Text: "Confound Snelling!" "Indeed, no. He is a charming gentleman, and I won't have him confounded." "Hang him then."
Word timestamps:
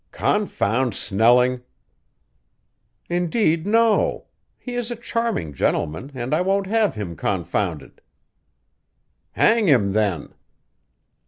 "Confound 0.13 0.95
Snelling!" 0.95 1.61
"Indeed, 3.07 3.67
no. 3.67 4.25
He 4.57 4.73
is 4.73 4.89
a 4.89 4.95
charming 4.95 5.53
gentleman, 5.53 6.09
and 6.15 6.33
I 6.33 6.41
won't 6.41 6.65
have 6.65 6.95
him 6.95 7.15
confounded." 7.15 8.01
"Hang 9.33 9.67
him 9.67 9.93
then." 9.93 10.33